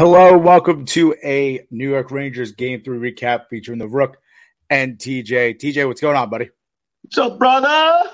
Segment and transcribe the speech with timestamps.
[0.00, 4.16] Hello, welcome to a New York Rangers game three recap featuring the Rook
[4.70, 5.60] and TJ.
[5.60, 6.48] TJ, what's going on, buddy?
[7.02, 8.10] What's up, brother?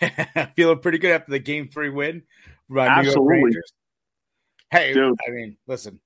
[0.56, 2.24] Feeling pretty good after the game three win
[2.68, 3.72] by New York Rangers.
[4.72, 5.16] Hey, Dude.
[5.28, 6.00] I mean, listen,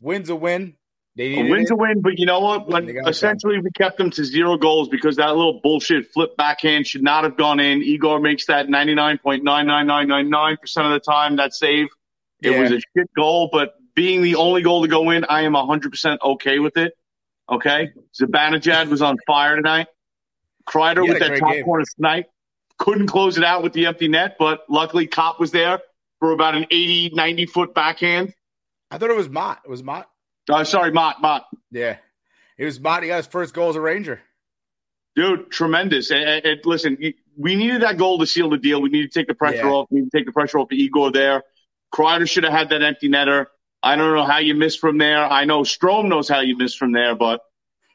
[0.00, 0.76] win's a win.
[1.14, 1.74] They A win's it.
[1.74, 2.66] a win, but you know what?
[2.66, 7.02] When essentially we kept them to zero goals because that little bullshit flip backhand should
[7.02, 7.82] not have gone in.
[7.82, 11.88] Igor makes that 99.99999% of the time that save.
[12.42, 12.60] It Yeah.
[12.62, 16.18] was a shit goal, but being the only goal to go in, I am 100%
[16.22, 16.94] okay with it.
[17.50, 17.90] Okay?
[18.20, 19.86] Zibanejad was on fire tonight.
[20.68, 21.64] Kreider with that top game.
[21.64, 22.30] corner snipe.
[22.78, 25.80] Couldn't close it out with the empty net, but luckily Copp was there
[26.20, 28.32] for about an 80, 90 foot backhand.
[28.90, 29.58] I thought it was Motte.
[29.64, 30.06] It was Motte.
[30.48, 31.44] Uh, sorry, Motte, Motte.
[31.70, 31.96] Yeah,
[32.58, 33.02] it was Motte.
[33.02, 34.20] He got his first goal as a Ranger.
[35.16, 36.10] Dude, tremendous.
[36.10, 36.98] And, and- and listen,
[37.36, 38.82] we needed that goal to seal the deal.
[38.82, 39.70] We need to take the pressure Yeah.
[39.70, 39.88] off.
[39.90, 41.42] We need to take the pressure off the Igor there.
[41.94, 43.46] Kreider should have had that empty netter.
[43.84, 45.24] I don't know how you missed from there.
[45.24, 47.40] I know Strom knows how you missed from there, but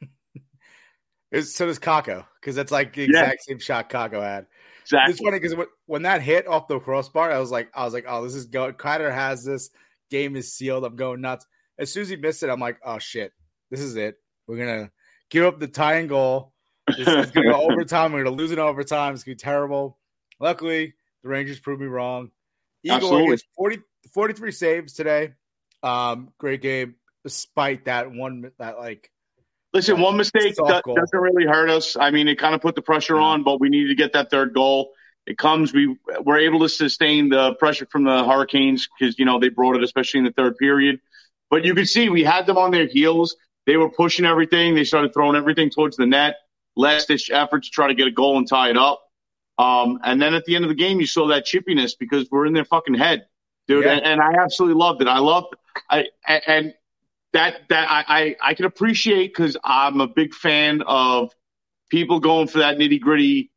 [1.32, 3.08] It's, so does Kakko because that's like the Yeah.
[3.08, 4.46] exact same shot Kakko had.
[4.82, 5.12] exactly.
[5.12, 7.94] It's funny because when, when that hit off the crossbar, I was like, I was
[7.94, 8.74] like, oh, this is going.
[8.74, 9.70] Kreider has this
[10.10, 10.84] game is sealed.
[10.84, 11.46] I'm going nuts.
[11.78, 13.32] As soon as he missed it, I'm like, oh shit,
[13.70, 14.16] this is it.
[14.46, 14.90] We're gonna
[15.30, 16.52] give up the tying goal.
[16.88, 18.12] This is gonna go overtime.
[18.12, 19.14] We're gonna lose it in overtime.
[19.14, 19.98] It's gonna be terrible.
[20.40, 22.30] Luckily, the Rangers proved me wrong.
[22.82, 23.30] Igor Absolutely.
[23.30, 23.78] gets 40,
[24.14, 25.32] 43 saves today.
[25.82, 29.10] Um, great game, despite that one that like
[29.72, 30.94] Listen, one mistake Soft do- goal.
[30.96, 31.96] doesn't really hurt us.
[31.96, 34.30] I mean, it kind of put the pressure on, but we needed to get that
[34.30, 34.90] third goal.
[35.26, 39.38] It comes, we were able to sustain the pressure from the Hurricanes because, you know,
[39.38, 40.98] they brought it, especially in the third period.
[41.50, 43.36] But you could see we had them on their heels.
[43.66, 44.74] They were pushing everything.
[44.74, 46.36] They started throwing everything towards the net.
[46.74, 49.02] Last ditch effort to try to get a goal and tie it up.
[49.58, 52.46] Um, and then at the end of the game, you saw that chippiness because we're
[52.46, 53.26] in their fucking head,
[53.68, 53.84] dude.
[53.84, 53.92] Yeah.
[53.92, 55.06] And, and I absolutely loved it.
[55.06, 55.54] I loved,
[55.90, 56.74] I, and
[57.32, 61.32] that that I I, I can appreciate because I'm a big fan of
[61.90, 63.50] people going for that nitty gritty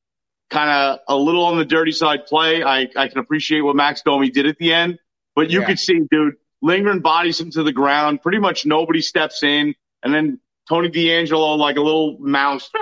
[0.49, 2.63] kind of a little on the dirty side play.
[2.63, 4.99] I I can appreciate what Max Domi did at the end,
[5.35, 5.67] but you Yeah.
[5.67, 8.21] could see, dude, Lindgren bodies him to the ground.
[8.21, 12.69] Pretty much nobody steps in, and then Tony DeAngelo like a little mouse.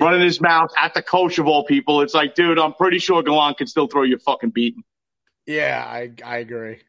[0.00, 2.02] Running his mouth at the coach of all people.
[2.02, 4.84] It's like, dude, I'm pretty sure Gallant can still throw you fucking beating.
[5.46, 6.82] Yeah, I I agree.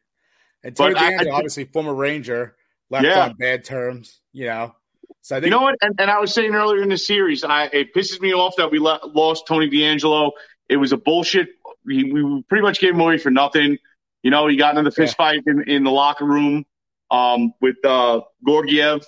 [0.62, 2.56] And But Tony I- I obviously former Ranger,
[2.90, 3.24] left Yeah.
[3.26, 4.20] on bad terms.
[4.32, 4.74] You know,
[5.22, 5.76] so I think You know what?
[5.80, 8.70] And, and I was saying earlier in the series, I, it pisses me off that
[8.70, 10.32] we le- lost Tony DeAngelo.
[10.68, 11.48] It was a bullshit.
[11.84, 13.78] We, we pretty much gave him away for nothing.
[14.22, 16.64] You know, he got into the fist fight in, in the locker room
[17.10, 19.02] um, with uh, Georgiev.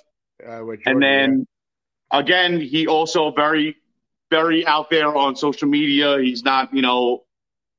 [0.45, 1.47] uh, with And then
[2.11, 3.77] again, he also very,
[4.31, 6.19] very out there on social media.
[6.19, 7.25] He's not, you know,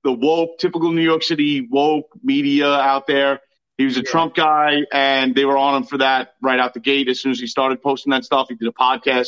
[0.04, 3.42] the woke, typical New York City woke media out there.
[3.84, 4.12] He was a Yeah.
[4.12, 7.10] Trump guy, and they were on him for that right out the gate.
[7.10, 9.28] As soon as he started posting that stuff, he did a podcast,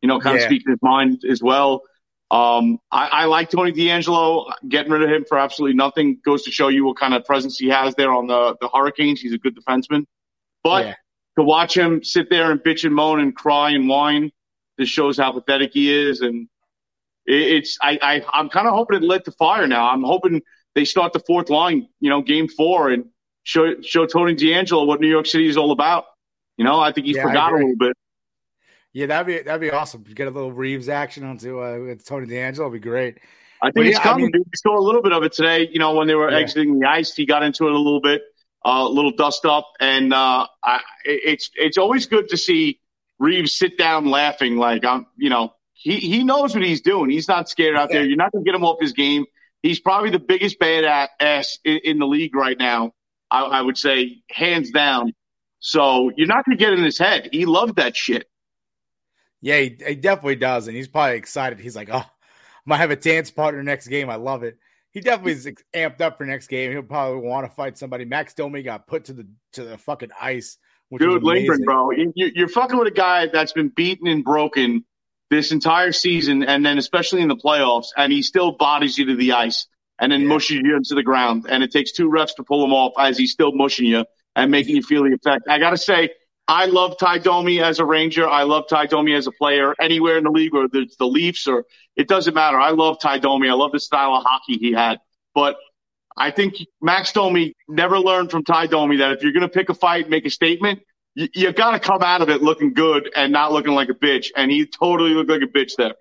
[0.00, 0.46] you know, kind of Yeah.
[0.46, 1.82] speaking his mind as well.
[2.30, 4.52] Um, I, I like Tony DeAngelo.
[4.68, 7.58] Getting rid of him for absolutely nothing goes to show you what kind of presence
[7.58, 9.20] he has there on the, the Hurricanes.
[9.20, 10.04] He's a good defenseman.
[10.62, 10.94] But Yeah.
[11.36, 14.30] to watch him sit there and bitch and moan and cry and whine,
[14.78, 16.20] this shows how pathetic he is.
[16.20, 16.48] And
[17.26, 19.90] it, it's I, I I'm kind of hoping it lit the fire now.
[19.90, 20.42] I'm hoping
[20.76, 23.06] they start the fourth line, you know, game four, and
[23.46, 26.04] show show Tony DeAngelo what New York City is all about.
[26.56, 27.96] You know, I think he Yeah, forgot a little bit.
[28.92, 30.04] Yeah, that'd be that'd be awesome.
[30.08, 33.18] You get a little Reaves action onto uh, with Tony DeAngelo, would be great.
[33.62, 34.24] I think But it's yeah, I coming.
[34.26, 35.68] mean- we saw a little bit of it today.
[35.70, 36.38] You know, when they were Yeah.
[36.38, 38.22] exiting the ice, he got into it a little bit,
[38.64, 42.80] uh, a little dust up, and uh, I, it's it's always good to see
[43.18, 44.56] Reaves sit down laughing.
[44.56, 47.10] Like I'm, you know, he he knows what he's doing.
[47.10, 48.04] He's not scared out there.
[48.04, 49.24] You're not gonna get him off his game.
[49.62, 52.92] He's probably the biggest bad ass in, in the league right now.
[53.30, 55.12] I, I would say hands down.
[55.58, 57.28] So you're not gonna get in his head.
[57.32, 58.28] He loved that shit.
[59.40, 61.60] Yeah, he, he definitely does, and he's probably excited.
[61.60, 62.04] He's like, "Oh, I
[62.64, 64.10] might have a dance partner next game.
[64.10, 64.58] I love it."
[64.92, 66.72] He definitely is amped up for next game.
[66.72, 68.06] He'll probably want to fight somebody.
[68.06, 70.56] Max Domi got put to the to the fucking ice,
[70.98, 74.84] Dude, Lindgren, bro, you, you- you're fucking with a guy that's been beaten and broken
[75.30, 79.16] this entire season, and then especially in the playoffs, and he still bodies you to
[79.16, 79.66] the ice
[79.98, 80.28] and then Yeah.
[80.28, 81.46] mushes you into the ground.
[81.48, 84.04] And it takes two refs to pull him off as he's still mushing you
[84.34, 85.44] and making you feel the effect.
[85.48, 86.10] I gotta say,
[86.48, 88.28] I love Ty Domi as a Ranger.
[88.28, 91.46] I love Ty Domi as a player anywhere in the league, or the, the Leafs,
[91.48, 91.64] or
[91.96, 92.58] it doesn't matter.
[92.58, 93.48] I love Ty Domi.
[93.48, 94.98] I love the style of hockey he had,
[95.34, 95.56] but.
[96.18, 99.68] I think Max Domi never learned from Ty Domi that if you're going to pick
[99.68, 100.80] a fight, make a statement,
[101.14, 103.94] you, you got to come out of it looking good and not looking like a
[103.94, 104.28] bitch.
[104.34, 105.92] And he totally looked like a bitch there.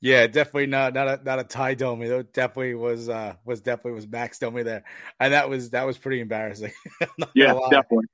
[0.00, 2.06] Yeah, definitely not not a not a Ty Domi.
[2.08, 4.84] That definitely was uh was definitely was Max Domi there,
[5.18, 6.72] and that was that was pretty embarrassing.
[7.34, 8.06] Yeah, definitely.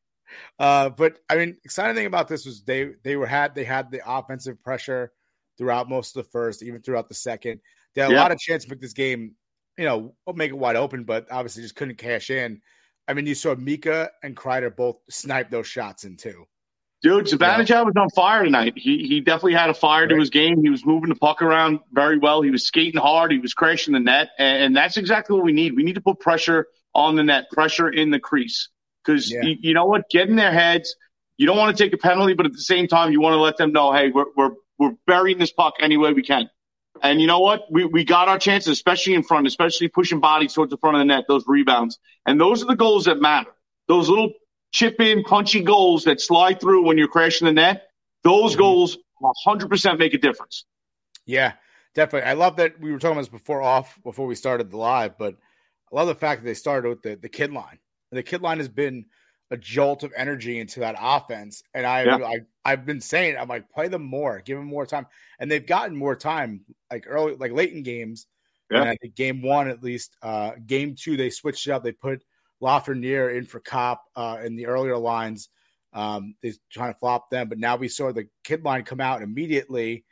[0.59, 3.91] Uh, but I mean, exciting thing about this was they they were had they had
[3.91, 5.13] the offensive pressure
[5.59, 7.61] throughout most of the first, even throughout the second.
[7.95, 9.37] They had a lot of chance to make this game,
[9.79, 12.61] you know, make it wide open, but obviously just couldn't cash in.
[13.07, 16.47] I mean, you saw Mika and Kreider both snipe those shots in too.
[17.05, 18.73] Dude, Zibanejad was on fire tonight.
[18.77, 20.63] He he definitely had a fire to his game.
[20.63, 22.41] He was moving the puck around very well.
[22.41, 23.31] He was skating hard.
[23.31, 25.77] He was crashing the net, and, and that's exactly what we need.
[25.77, 28.71] We need to put pressure on the net, pressure in the crease,
[29.05, 29.43] because Yeah.
[29.43, 30.97] you, you know what, get in their heads.
[31.37, 33.39] You don't want to take a penalty, but at the same time, you want to
[33.41, 36.49] let them know, hey, we're we're we're burying this puck any way we can.
[37.03, 37.71] And you know what?
[37.71, 41.01] We we got our chances, especially in front, especially pushing bodies towards the front of
[41.01, 41.99] the net, those rebounds.
[42.25, 43.51] And those are the goals that matter.
[43.89, 44.31] Those little
[44.75, 47.87] chip in, punchy goals that slide through when you're crashing the net,
[48.25, 48.59] those Mhm.
[48.59, 50.65] goals 100% make a difference.
[51.27, 51.53] Yeah,
[51.95, 52.29] definitely.
[52.29, 55.17] I love that we were talking about this before off before we started the live,
[55.17, 55.37] but
[55.93, 57.79] I love the fact that they started with the the kid line.
[58.11, 59.07] And The kid line has been
[59.53, 62.17] a jolt of energy into that offense, and I, Yeah.
[62.17, 65.07] I I've been saying I'm like play them more, give them more time,
[65.39, 68.27] and they've gotten more time like early, like late in games.
[68.71, 68.81] Yeah.
[68.81, 71.85] And I think game one at least, uh, game two they switched it up.
[71.85, 72.25] They put
[72.63, 75.49] Lafreniere in for Copp uh, in the earlier lines.
[75.93, 79.23] Um, they trying to flop them, but now we saw the kid line come out
[79.23, 80.05] immediately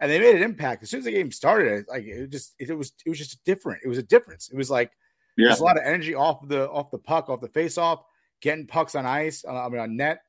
[0.00, 1.84] and they made an impact as soon as the game started.
[1.88, 3.82] Like it just, it, was, it was just different.
[3.84, 4.48] It was a difference.
[4.50, 4.90] It was like
[5.36, 5.48] Yeah.
[5.48, 8.02] there's a lot of energy off the off the puck, off the face off,
[8.40, 9.44] getting pucks on ice.
[9.46, 10.22] uh, I mean on net,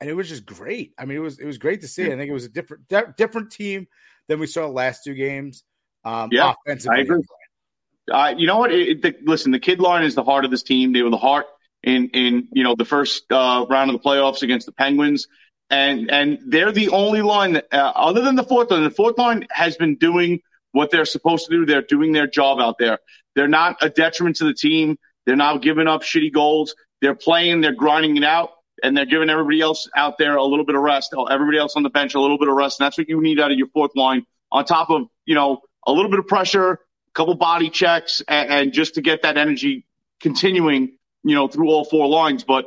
[0.00, 0.94] and it was just great.
[0.98, 2.06] I mean it was it was great to see.
[2.06, 3.86] I think it was a different di- different team
[4.28, 5.64] than we saw the last two games.
[6.04, 6.98] Um, Yeah, offensively.
[6.98, 7.22] I agree.
[8.08, 8.72] You know what?
[8.72, 10.92] It, it, the, listen, the kid line is the heart of this team.
[10.92, 11.46] They were the heart
[11.82, 15.28] in in you know the first uh, round of the playoffs against the Penguins,
[15.70, 18.84] and and they're the only line that, uh, other than the fourth line.
[18.84, 20.40] The fourth line has been doing
[20.72, 21.66] what they're supposed to do.
[21.66, 22.98] They're doing their job out there.
[23.34, 24.98] They're not a detriment to the team.
[25.26, 26.74] They're not giving up shitty goals.
[27.00, 27.60] They're playing.
[27.60, 28.50] They're grinding it out,
[28.82, 31.14] and they're giving everybody else out there a little bit of rest.
[31.30, 32.80] Everybody else on the bench a little bit of rest.
[32.80, 34.24] And that's what you need out of your fourth line.
[34.50, 36.78] On top of you know a little bit of pressure,
[37.14, 39.86] couple body checks, and, and just to get that energy
[40.20, 42.44] continuing, you know, through all four lines.
[42.44, 42.66] But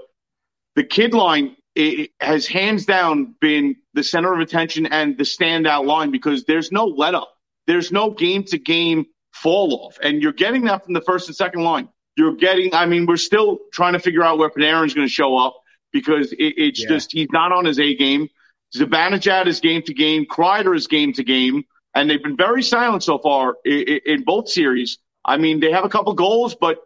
[0.76, 5.86] the kid line it, has hands down been the center of attention and the standout
[5.86, 7.34] line because there's no let up.
[7.68, 10.00] There's no game to game fall off.
[10.02, 11.90] And you're getting that from the first and second line.
[12.16, 15.38] You're getting, I mean, we're still trying to figure out where Panarin's going to show
[15.38, 15.56] up
[15.92, 16.88] because it, it's Yeah.
[16.90, 18.30] just, he's not on his A game.
[18.76, 20.26] Zibanejad is game to game.
[20.26, 21.64] Kreider is game to game.
[21.98, 25.00] And they've been very silent so far in, in both series.
[25.26, 26.78] I mean, they have a couple goals, but,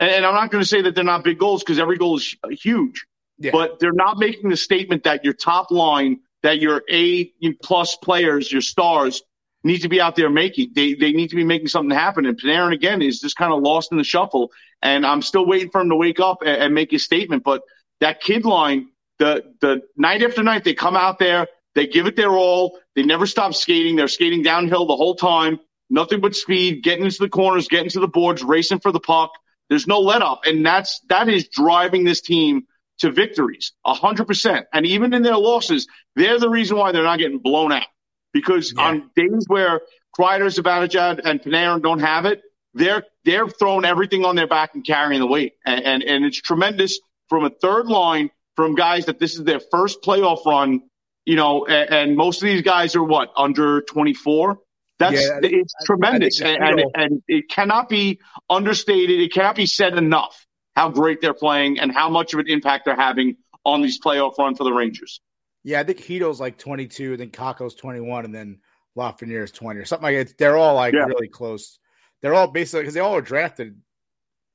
[0.00, 2.36] and I'm not going to say that they're not big goals because every goal is
[2.66, 2.98] huge
[3.38, 3.52] Yeah.
[3.52, 7.32] but they're not making the statement that your top line, that your A
[7.62, 9.22] plus players, your stars,
[9.64, 10.72] need to be out there making.
[10.74, 12.26] They they need to be making something happen.
[12.26, 14.52] And Panarin again is just kind of lost in the shuffle.
[14.82, 17.44] And I'm still waiting for him to wake up and, and make his statement.
[17.44, 17.62] But
[18.00, 22.16] that kid line, the the night after night, they come out there, they give it
[22.16, 22.78] their all.
[22.96, 23.96] They never stop skating.
[23.96, 25.58] They're skating downhill the whole time.
[25.90, 29.32] Nothing but speed, getting into the corners, getting to the boards, racing for the puck.
[29.68, 30.42] There's no let up.
[30.44, 32.66] And that's that is driving this team
[32.98, 34.66] to victories, a hundred percent.
[34.72, 35.86] And even in their losses,
[36.16, 37.86] they're the reason why they're not getting blown out.
[38.32, 38.82] Because Yeah.
[38.84, 39.80] on days where
[40.18, 44.84] Kreider, Zibanejad, and Panarin don't have it, they're they're throwing everything on their back and
[44.84, 45.54] carrying the weight.
[45.66, 49.60] And, and and it's tremendous from a third line from guys that this is their
[49.60, 50.82] first playoff run
[51.24, 54.58] you know, and, and most of these guys are what under 24.
[54.98, 59.20] That's Yeah, I it's I- I tremendous, think and, and and it cannot be understated.
[59.20, 62.84] It cannot be said enough how great they're playing and how much of an impact
[62.84, 65.20] they're having on these playoff run for the Rangers.
[65.62, 68.60] Yeah, I think Chytil's like 22, then Kakko's 21, and then
[68.96, 70.38] Lafreniere is 20 or something like it.
[70.38, 71.04] They're all like Yeah.
[71.06, 71.78] really close.
[72.20, 73.80] They're all basically because they all were drafted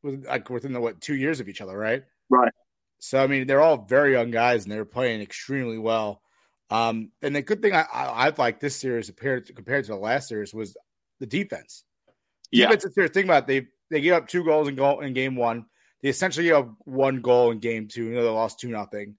[0.03, 2.03] with, like within the what two years of each other, right?
[2.29, 2.51] Right.
[2.99, 6.21] So I mean, they're all very young guys, and they're playing extremely well.
[6.71, 9.91] Um, and the good thing I, I I've liked this series compared to, compared to
[9.91, 10.77] the last series was
[11.19, 11.83] the defense.
[12.51, 12.67] Yeah.
[12.67, 13.11] Defense is serious.
[13.11, 13.47] Think about it.
[13.47, 15.65] They they gave up two goals in goal in game one.
[16.01, 18.05] They essentially gave up one goal in game two.
[18.05, 19.15] You know, they lost two nothing.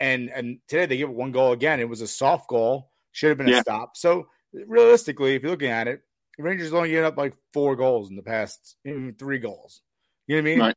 [0.00, 1.80] And and today they give up one goal again.
[1.80, 2.90] It was a soft goal.
[3.12, 3.96] Should have been a stop.
[3.96, 6.02] So realistically, if you're looking at it,
[6.38, 9.82] Rangers only giving up like four goals in the past, even three goals.
[10.26, 10.60] You know what I mean?
[10.60, 10.74] Right.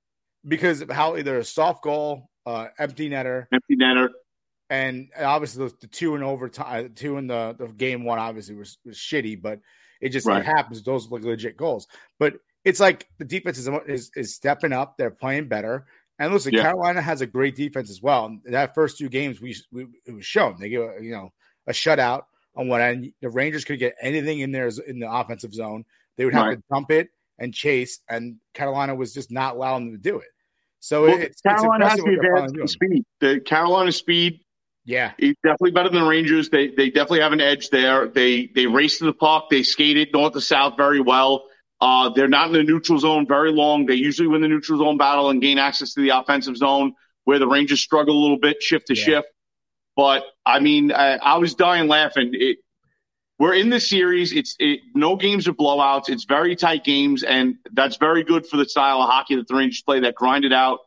[0.47, 4.09] Because of how either a soft goal, uh, empty netter, Empty netter.
[4.69, 8.55] And obviously the, the two in overtime, uh, two in the, the game one obviously
[8.55, 9.59] was, was shitty, but
[10.01, 10.39] it just Right.
[10.41, 10.83] it happens.
[10.83, 11.87] Those look legit goals,
[12.19, 12.33] but
[12.65, 14.97] it's like the defense is, is is stepping up.
[14.97, 15.85] They're playing better.
[16.19, 16.63] And listen, Yeah.
[16.63, 18.25] Carolina has a great defense as well.
[18.25, 21.31] And that first two games, we, we it was shown they give a, you know
[21.67, 22.23] a shutout
[22.55, 23.11] on one end.
[23.21, 25.85] The Rangers could get anything in there in the offensive zone.
[26.17, 26.55] They would have Right.
[26.57, 27.09] to dump it
[27.39, 30.29] and chase, and Carolina was just not allowing them to do it.
[30.79, 32.67] So Well, it's, Carolina it's has the advantage finally of doing.
[32.67, 33.05] speed.
[33.19, 34.39] The Carolina speed
[34.87, 36.49] Yeah, is definitely better than the Rangers.
[36.49, 38.07] They they definitely have an edge there.
[38.07, 39.49] They they race to the puck.
[39.49, 41.43] They skate it north to south very well.
[41.81, 43.85] Uh, they're not in the neutral zone very long.
[43.85, 46.93] They usually win the neutral zone battle and gain access to the offensive zone,
[47.25, 49.03] where the Rangers struggle a little bit, shift to Yeah.
[49.03, 49.27] shift.
[49.97, 52.29] But I mean, I, I was dying laughing.
[52.31, 52.59] It,
[53.39, 54.31] we're in the series.
[54.31, 56.07] It's it, no games are blowouts.
[56.07, 59.53] It's very tight games, and that's very good for the style of hockey that the
[59.55, 59.99] Rangers play.
[59.99, 60.79] That grind it out,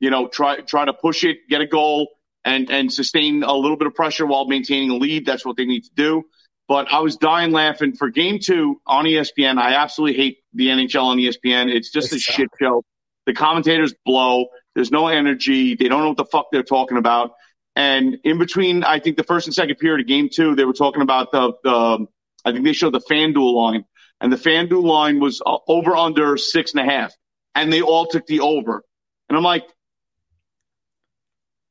[0.00, 2.08] you know, try try to push it, get a goal,
[2.44, 5.26] and and sustain a little bit of pressure while maintaining a lead.
[5.26, 6.24] That's what they need to do.
[6.66, 9.58] But I was dying laughing for game two on ESPN.
[9.58, 11.74] I absolutely hate the NHL on ESPN.
[11.74, 12.84] It's just They a shit show.
[13.26, 14.46] The commentators blow.
[14.74, 15.76] There's no energy.
[15.76, 17.32] They don't know what the fuck they're talking about.
[17.76, 20.72] And in between, I think the first and second period of game two, they were
[20.72, 22.06] talking about the, the
[22.44, 23.84] I think they showed the FanDuel line,
[24.20, 27.12] and the FanDuel line was uh, over under six and a half,
[27.54, 28.84] and they all took the over.
[29.28, 29.64] And I'm like,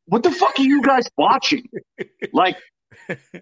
[0.05, 1.67] what the fuck are you guys watching?
[2.33, 2.57] like,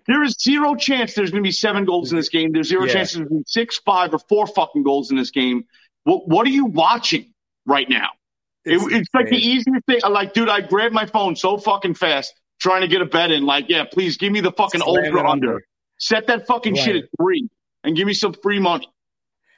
[0.08, 2.52] there is zero chance there's going to be seven goals in this game.
[2.52, 2.94] There's zero Yeah.
[2.94, 5.66] chance there's going to be six, five, or four fucking goals in this game.
[6.04, 7.34] What, what are you watching
[7.66, 8.10] right now?
[8.64, 10.00] It, it's like the easiest thing.
[10.04, 13.32] I'm like, dude, I grabbed my phone so fucking fast trying to get a bet
[13.32, 13.44] in.
[13.46, 15.50] Like, yeah, please give me the fucking Slam over under.
[15.54, 15.64] under.
[15.98, 17.48] Set that fucking shit at three
[17.84, 18.88] and give me some free money.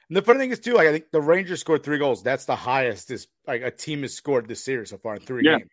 [0.10, 2.24] And the funny thing is too, like I think the Rangers scored three goals.
[2.24, 5.44] That's the highest this like a team has scored this series so far in three
[5.46, 5.60] Yeah.
[5.60, 5.70] games.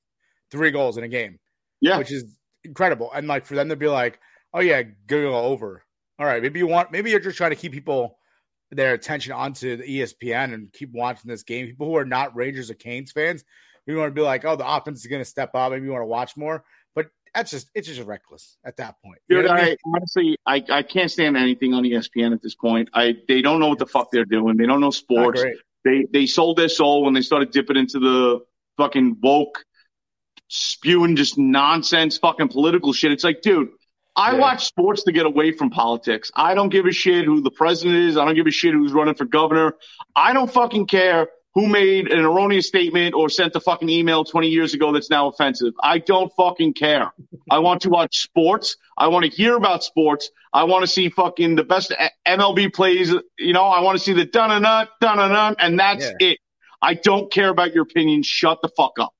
[0.50, 1.38] Three goals in a game,
[1.80, 1.99] Yeah.
[1.99, 3.11] which is incredible.
[3.12, 4.19] And like for them to be like,
[4.52, 5.83] oh yeah, go over.
[6.19, 8.19] All right, maybe you want, maybe you're just trying to keep people
[8.71, 11.66] their attention onto the ESPN and keep watching this game.
[11.66, 13.45] People who are not Rangers or Canes fans,
[13.87, 15.73] we want to be like, oh, the offense is going to step up.
[15.73, 16.64] Maybe you want to watch more.
[16.95, 19.19] But that's just it's just reckless at that point.
[19.28, 19.76] You Dude, I mean?
[19.87, 22.88] Honestly, I, I can't stand anything on ESPN at this point.
[22.92, 24.57] I they don't know what the fuck they're doing.
[24.57, 25.42] They don't know sports.
[25.85, 28.40] They they sold their soul when they started dipping into the
[28.76, 29.64] fucking woke,
[30.50, 33.12] spewing just nonsense, fucking political shit.
[33.12, 33.69] It's like, dude,
[34.16, 34.38] I Yeah.
[34.38, 36.30] watch sports to get away from politics.
[36.35, 38.16] I don't give a shit who the president is.
[38.16, 39.76] I don't give a shit who's running for governor.
[40.16, 44.49] I don't fucking care who made an erroneous statement or sent a fucking email 20
[44.49, 45.73] years ago that's now offensive.
[45.83, 47.12] I don't fucking care.
[47.50, 48.76] I want to watch sports.
[48.99, 50.30] I want to hear about sports.
[50.52, 51.92] I want to see fucking the best
[52.26, 53.14] MLB plays.
[53.38, 56.04] You know, I want to see the dun dun dun dun and dun, and that's
[56.21, 56.28] Yeah.
[56.30, 56.38] it.
[56.83, 58.23] I don't care about your opinion.
[58.25, 59.12] Shut the fuck up.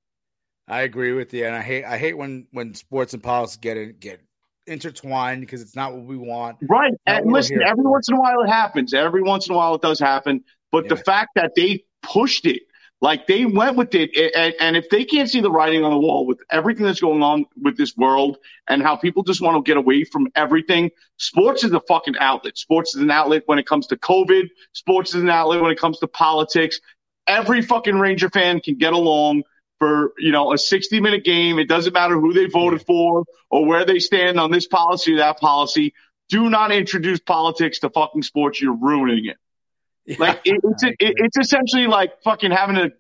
[0.71, 3.77] I agree with you, and I hate I hate when when sports and politics get
[3.77, 4.21] in, get
[4.69, 6.59] intertwined because it's not what we want.
[6.63, 6.93] Right.
[7.07, 8.95] And listen, every once in a while it happens.
[8.95, 10.45] Every once in a while it does happen.
[10.71, 12.63] But the fact that they pushed it,
[13.01, 15.99] like they went with it, and, and if they can't see the writing on the
[15.99, 19.69] wall with everything that's going on with this world and how people just want to
[19.69, 22.57] get away from everything, sports is a fucking outlet.
[22.57, 24.49] Sports is an outlet when it comes to COVID.
[24.75, 26.81] Sports is an outlet when it comes to politics.
[27.27, 29.43] Every fucking Ranger fan can get along
[29.81, 31.59] for you know a 60 minute game.
[31.59, 35.17] It doesn't matter who they voted for or where they stand on this policy or
[35.17, 35.95] that policy.
[36.29, 38.61] Do not introduce politics to fucking sports.
[38.61, 40.19] You're ruining it.
[40.21, 42.91] Like it, it's it, it's essentially like fucking having a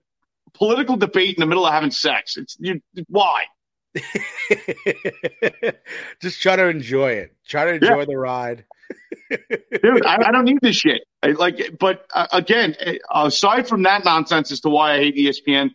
[0.54, 2.36] political debate in the middle of having sex.
[2.36, 3.44] It's you why?
[6.20, 7.36] Just try to enjoy it.
[7.46, 8.64] Try to enjoy the ride.
[9.30, 10.06] dude.
[10.06, 11.02] I, I don't need this shit.
[11.22, 12.94] I, like, but uh, again, uh,
[13.26, 15.70] aside from that nonsense as to why I hate ESPN,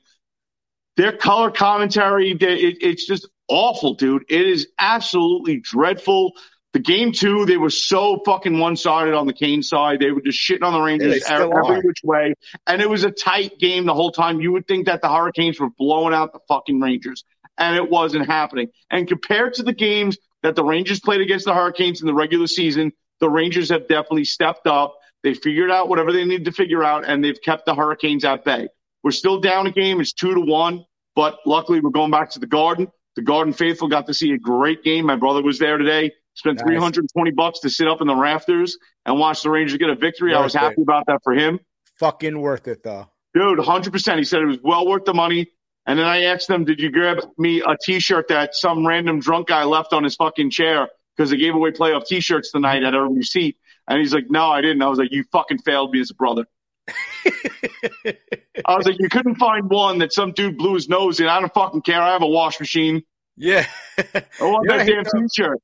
[0.98, 4.26] their color commentary, it, it's just awful, dude.
[4.30, 6.34] It is absolutely dreadful.
[6.74, 10.00] The game two, they were so fucking one sided on the Kane side.
[10.02, 12.34] They were just shitting on the Rangers every which way.
[12.68, 14.42] And it was a tight game the whole time.
[14.42, 17.24] You would think that the Hurricanes were blowing out the fucking Rangers,
[17.58, 18.70] and it wasn't happening.
[18.92, 22.48] And compared to the games that the Rangers played against the Hurricanes in the regular
[22.48, 24.98] season, the Rangers have definitely stepped up.
[25.24, 28.44] They figured out whatever they need to figure out, and they've kept the Hurricanes at
[28.44, 28.68] bay.
[29.06, 30.02] We're still down a game.
[30.02, 30.84] It's two to one,
[31.16, 32.88] but luckily we're going back to the Garden.
[33.16, 35.06] The Garden faithful got to see a great game.
[35.06, 36.12] My brother was there today.
[36.34, 36.66] Spent Nice.
[36.66, 40.34] 320 bucks to sit up in the rafters and watch the Rangers get a victory.
[40.34, 40.82] I was happy it.
[40.82, 41.60] about that for him.
[42.00, 43.08] Fucking worth it though.
[43.36, 44.18] Dude, 100%.
[44.18, 45.52] He said it was well worth the money.
[45.86, 49.50] And then I asked him, did you grab me a t-shirt that some random drunk
[49.50, 50.90] guy left on his fucking chair?
[51.16, 53.58] Because they gave away playoff t-shirts tonight at every seat.
[53.88, 54.82] And he's like, no, I didn't.
[54.82, 56.48] I was like, you fucking failed me as a brother.
[58.66, 61.28] I was like, you couldn't find one that some dude blew his nose in.
[61.28, 62.02] I don't fucking care.
[62.02, 63.04] I have a wash machine.
[63.38, 63.66] Yeah.
[63.98, 65.14] I want Yeah, that damn does.
[65.34, 65.60] t-shirt.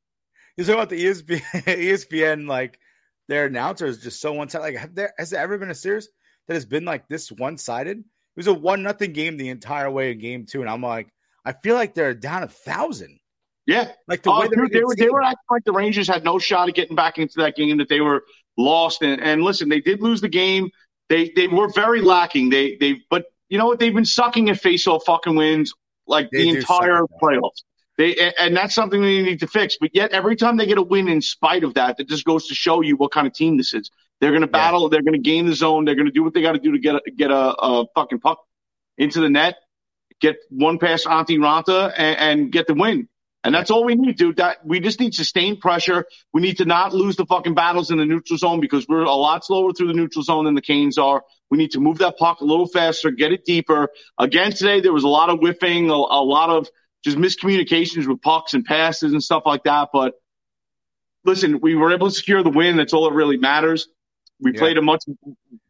[0.58, 2.80] You talk about the ESPN, ESPN, like
[3.28, 4.64] their announcer is just so one sided.
[4.64, 6.10] Like, have there has there ever been a series
[6.48, 8.00] that has been like this one sided?
[8.00, 8.04] It
[8.36, 11.10] was a one nothing game the entire way in game two, and I'm like,
[11.46, 13.20] I feel like they're down a thousand.
[13.66, 13.92] Yeah.
[14.08, 16.38] Like the Oh, way dude, they were they were acting like the Rangers had no
[16.40, 17.78] shot at getting back into that game.
[17.78, 18.24] That they were
[18.58, 19.02] lost.
[19.02, 20.70] And, and listen, they did lose the game.
[21.12, 22.52] They they were very lacking.
[22.52, 23.80] They they but you know what?
[23.80, 25.74] They've been sucking at face-off fucking wins
[26.08, 27.64] like They the entire playoffs.
[27.98, 29.76] They and- that's something they need to fix.
[29.78, 32.48] But yet every time they get a win, in spite of that, that just goes
[32.48, 33.92] to show you what kind of team this is.
[34.22, 34.88] They're going to battle.
[34.88, 35.84] They're going to gain the zone.
[35.84, 37.86] They're going to do what they got to do to get a, get a, a
[37.94, 38.40] fucking puck
[38.98, 39.58] into the net,
[40.22, 43.10] get one past Antti Raanta, and, and get the win.
[43.44, 44.38] And that's all we need, dude.
[44.38, 46.06] That we just need sustained pressure.
[46.32, 49.12] We need to not lose the fucking battles in the neutral zone because we're a
[49.16, 51.24] lot slower through the neutral zone than the Canes are.
[51.50, 53.90] We need to move that puck a little faster, get it deeper.
[54.20, 56.70] Again, today there was a lot of whiffing, a, a lot of
[57.04, 59.90] just miscommunications with pucks and passes and stuff like that.
[59.92, 60.14] But
[61.26, 62.78] listen, we were able to secure the win.
[62.78, 63.88] That's all that really matters.
[64.40, 64.60] We Yeah.
[64.60, 65.04] played a much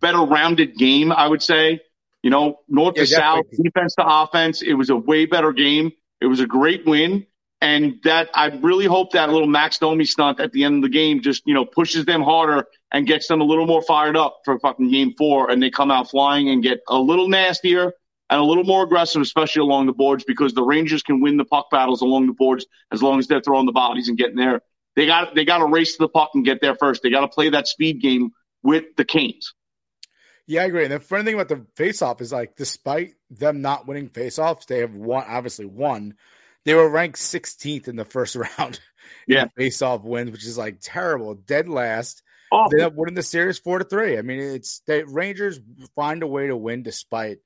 [0.02, 1.80] better rounded game, I would say.
[2.22, 4.62] You know, north Yeah, to south, defense to offense.
[4.62, 5.92] It was a way better game.
[6.20, 7.26] It was a great win.
[7.62, 10.90] And that I really hope that little Max Domi stunt at the end of the
[10.90, 14.40] game just, you know, pushes them harder and gets them a little more fired up
[14.44, 15.52] for fucking game four.
[15.52, 17.94] And they come out flying and get a little nastier
[18.32, 21.46] and a little more aggressive, especially along the boards, because the Rangers can win the
[21.46, 24.62] puck battles along the boards as long as they're throwing the bodies and getting there.
[24.96, 27.04] They got they got to race to the puck and get there first.
[27.04, 28.32] They got to play that speed game
[28.64, 29.54] with the Canes.
[30.48, 30.84] Yeah, I agree.
[30.84, 34.80] And the funny thing about the faceoff is like, despite them not winning faceoffs, they
[34.80, 35.24] have won.
[35.28, 36.16] Obviously, won.
[36.66, 38.80] They were ranked 16th in the first round.
[39.28, 39.46] Yeah.
[39.58, 42.24] faceoff wins, which is like terrible, dead last.
[42.52, 44.18] Oh, They up winning the series four to three.
[44.18, 45.60] I mean, it's the Rangers
[45.96, 47.38] find a way to win despite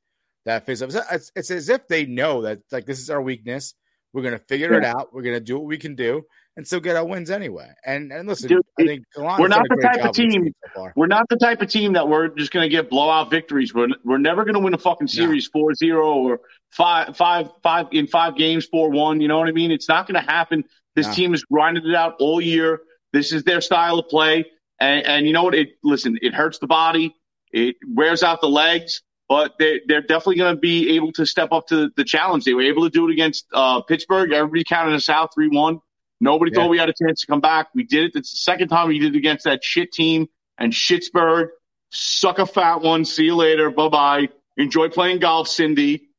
[0.45, 0.67] that.
[0.67, 3.75] It's, it's, it's as if they know that like this is our weakness.
[4.15, 5.13] We're gonna figure it out.
[5.13, 6.23] We're gonna do what we can do,
[6.55, 7.69] and still get our wins anyway.
[7.85, 10.33] And and listen, Dude, I think Gallant we're not the type of job with this
[10.33, 10.89] team- so.
[10.95, 13.73] We're not the type of team that we're just going to get blowout victories.
[13.73, 16.39] We're we're never going to win a fucking series 4-0 or
[16.71, 19.21] five five five in five games 4-1.
[19.21, 19.71] You know what I mean?
[19.71, 20.63] It's not going to happen.
[20.95, 21.13] This No.
[21.13, 22.79] team has grinded it out all year.
[23.11, 24.45] This is their style of play,
[24.79, 25.55] and, and you know what?
[25.55, 27.13] It listen, it hurts the body,
[27.51, 31.51] it wears out the legs, but they they're definitely going to be able to step
[31.51, 32.45] up to the challenge.
[32.45, 34.31] They were able to do it against uh, Pittsburgh.
[34.31, 35.79] Everybody counted us out 3-1.
[36.21, 36.61] Nobody Yeah.
[36.63, 37.67] thought we had a chance to come back.
[37.75, 38.11] We did it.
[38.15, 41.47] It's the second time we did it against that shit team and Schittsburg.
[41.91, 43.05] Suck a fat one.
[43.05, 43.69] See you later.
[43.71, 44.29] Bye bye.
[44.57, 46.09] Enjoy playing golf, Cindy.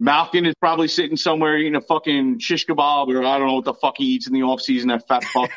[0.00, 3.64] Malkin is probably sitting somewhere eating a fucking shish kebab or I don't know what
[3.64, 4.88] the fuck he eats in the off season.
[4.90, 5.50] That fat fuck.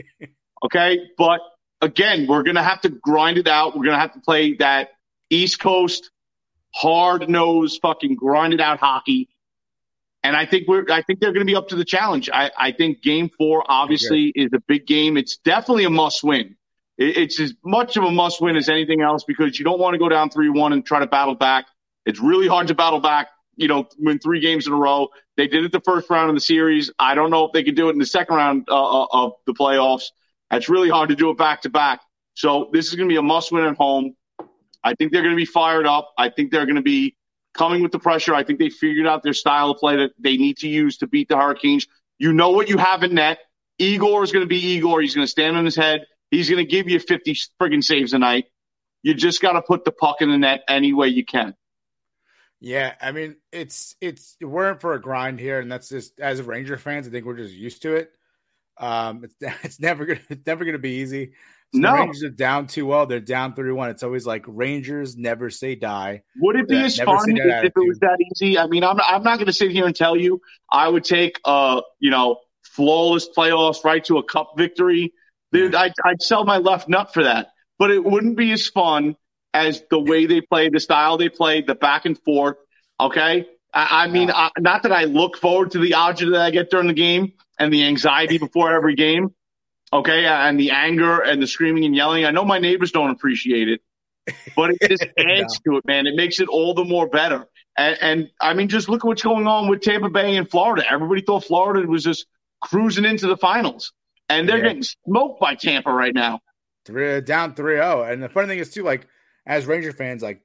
[0.64, 1.40] okay, but
[1.82, 3.76] again, we're gonna have to grind it out.
[3.76, 4.90] We're gonna have to play that
[5.34, 6.10] East Coast
[6.74, 9.28] hard nosed fucking grinded out hockey.
[10.22, 12.30] And I think we're I think they're gonna be up to the challenge.
[12.32, 15.16] I, I think game four obviously is a big game.
[15.16, 16.56] It's definitely a must win.
[16.96, 19.94] It, it's as much of a must win as anything else because you don't want
[19.94, 21.66] to go down three one and try to battle back.
[22.06, 25.08] It's really hard to battle back, you know, win three games in a row.
[25.36, 26.90] They did it the first round of the series.
[26.98, 29.32] I don't know if they could do it in the second round uh, uh, of
[29.46, 30.04] the playoffs.
[30.50, 32.00] It's really hard to do it back to back.
[32.34, 34.14] So this is going to be a must win at home.
[34.84, 36.12] I think they're going to be fired up.
[36.18, 37.16] I think they're going to be
[37.54, 38.34] coming with the pressure.
[38.34, 41.06] I think they figured out their style of play that they need to use to
[41.06, 41.86] beat the Hurricanes.
[42.18, 43.38] You know what you have in net.
[43.78, 45.00] Igor is going to be Igor.
[45.00, 46.06] He's going to stand on his head.
[46.30, 48.46] He's going to give you 50 friggin' saves a night.
[49.02, 51.54] You just got to put the puck in the net any way you can.
[52.60, 56.40] Yeah, I mean it's it's we're in for a grind here, and that's just as
[56.40, 58.10] Ranger fans, I think we're just used to it.
[58.78, 61.32] Um, it's it's never gonna it's never gonna be easy.
[61.74, 61.94] So No.
[61.94, 63.08] Rangers are down 2-0.
[63.08, 63.90] They're down 3-1.
[63.90, 66.22] It's always like Rangers never say die.
[66.36, 68.56] Would it be Yeah, as fun if, it was that easy?
[68.58, 71.40] I mean, I'm I'm not going to sit here and tell you I would take
[71.44, 75.12] uh you know flawless playoffs right to a cup victory.
[75.52, 77.48] Dude, I'd, I'd sell my left nut for that.
[77.78, 79.16] But it wouldn't be as fun
[79.52, 82.56] as the way they play, the style they play, the back and forth.
[83.00, 86.50] Okay, I, I mean, I, not that I look forward to the agita that I
[86.50, 89.34] get during the game and the anxiety before every game.
[89.94, 92.24] Okay, and the anger and the screaming and yelling.
[92.24, 93.80] I know my neighbors don't appreciate it,
[94.56, 96.06] but it just adds to it, man.
[96.08, 97.46] It makes it all the more better.
[97.78, 100.84] And, and I mean, just look at what's going on with Tampa Bay and Florida.
[100.90, 102.26] Everybody thought Florida was just
[102.60, 103.92] cruising into the finals,
[104.28, 104.64] and they're Yeah.
[104.64, 106.40] getting smoked by Tampa right now.
[106.84, 108.12] Three down 3-0.
[108.12, 109.06] And the funny thing is too, like
[109.46, 110.40] as Ranger fans, like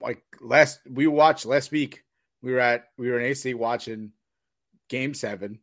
[0.00, 2.02] like last we watched last week,
[2.42, 4.12] we were at we were in AC watching
[4.88, 5.60] game seven,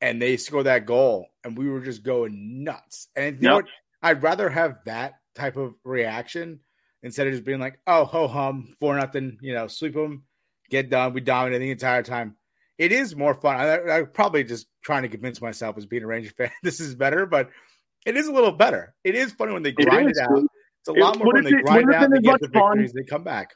[0.00, 3.08] and they scored that goal, and we were just going nuts.
[3.16, 3.64] And you know Yep.
[3.64, 3.70] what?
[4.02, 6.60] I'd rather have that type of reaction
[7.02, 10.24] instead of just being like, oh ho hum, four nothing, you know, sweep them,
[10.70, 11.12] get done.
[11.14, 12.36] We dominated the entire time.
[12.76, 13.56] It is more fun.
[13.56, 16.94] I, I'm probably just trying to convince myself as being a Ranger fan this is
[16.94, 17.50] better, but
[18.06, 18.94] it is a little better.
[19.04, 20.38] It is funny when they grind it, is, out.
[20.80, 22.04] It's a It lot more when they it- grind out.
[22.04, 22.92] it They get the victories.
[22.92, 23.50] They come back.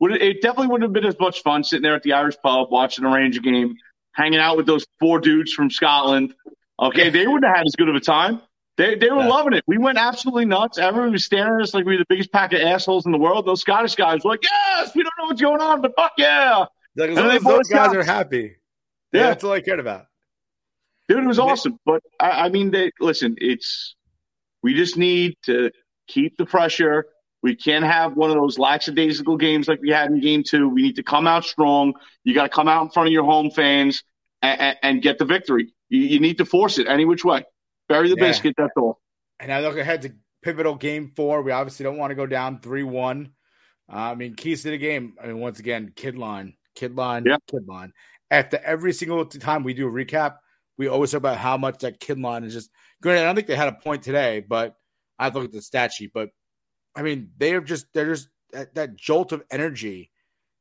[0.00, 2.36] Would it, it definitely wouldn't have been as much fun sitting there at the Irish
[2.42, 3.76] pub watching a Ranger game,
[4.14, 6.34] hanging out with those four dudes from Scotland.
[6.80, 8.40] Okay, they wouldn't have had as good of a time.
[8.76, 9.28] They they were Yeah.
[9.28, 9.62] loving it.
[9.66, 10.78] We went absolutely nuts.
[10.78, 13.18] Everyone was staring at us like we were the biggest pack of assholes in the
[13.18, 13.46] world.
[13.46, 16.64] Those Scottish guys were like, "Yes, we don't know what's going on, but fuck yeah,
[16.96, 18.56] Like, And they those guys are happy,
[19.12, 19.20] Yeah.
[19.20, 20.06] yeah, that's all I cared about.
[21.08, 23.36] dude, it was awesome." But I, I mean, they listen.
[23.38, 23.94] It's
[24.62, 25.70] we just need to
[26.08, 27.06] keep the pressure.
[27.44, 30.66] We can't have one of those lackadaisical games like we had in game two.
[30.66, 31.92] We need to come out strong.
[32.24, 34.02] You got to come out in front of your home fans
[34.40, 35.74] and, and, and get the victory.
[35.90, 37.44] You, you need to force it any which way.
[37.86, 38.28] Bury the Yeah.
[38.28, 38.54] biscuit.
[38.56, 38.98] That's all.
[39.38, 41.42] And I look ahead to pivotal game four.
[41.42, 43.32] We obviously don't want to go down three one.
[43.92, 45.12] Uh, I mean, keys to the game.
[45.22, 47.36] I mean, once again, kid line, kid line, Yeah.
[47.50, 47.92] kid line.
[48.30, 50.36] After every single time we do a recap,
[50.78, 52.70] we always talk about how much that kid line is just.
[53.02, 54.76] Granted, I don't think they had a point today, but
[55.18, 56.12] I have to look at the stat sheet.
[56.14, 56.30] But
[56.96, 60.10] I mean, they are just they're just that, that jolt of energy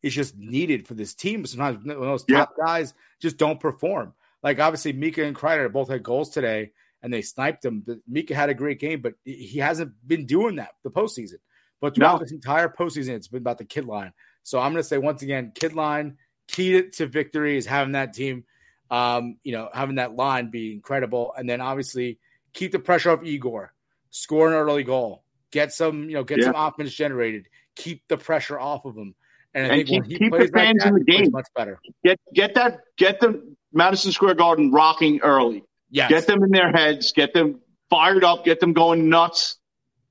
[0.02, 1.46] is just needed for this team.
[1.46, 2.40] Sometimes when those Yeah.
[2.40, 4.14] top guys just don't perform.
[4.42, 7.82] Like obviously, Mika and Kreider both had goals today, and they sniped him.
[7.86, 11.38] But Mika had a great game, but he hasn't been doing that the postseason.
[11.80, 12.20] But throughout No.
[12.20, 14.14] this entire postseason, it's been about the kid line.
[14.44, 16.18] So I'm going to say once again, kid line
[16.48, 18.44] key to victory is having that team,
[18.92, 22.20] um, you know, having that line be incredible, and then obviously
[22.52, 23.74] keep the pressure off Igor,
[24.10, 25.23] score an early goal,
[25.54, 26.46] get some, you know, get Yeah.
[26.48, 29.16] some offense generated, keep the pressure off of him.
[29.54, 31.32] And And keep- keep the plays like fans that, in the game.
[31.32, 31.80] much better.
[32.04, 35.64] Get get that get the Madison Square Garden rocking early.
[35.92, 36.10] Yes.
[36.10, 37.12] Get them in their heads.
[37.12, 38.44] Get them fired up.
[38.46, 39.58] Get them going nuts.